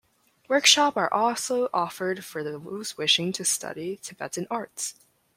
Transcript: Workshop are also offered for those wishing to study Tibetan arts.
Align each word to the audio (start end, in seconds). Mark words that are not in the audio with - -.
Workshop 0.47 0.97
are 0.97 1.13
also 1.13 1.69
offered 1.71 2.25
for 2.25 2.43
those 2.43 2.97
wishing 2.97 3.31
to 3.33 3.45
study 3.45 3.97
Tibetan 4.01 4.47
arts. 4.49 4.95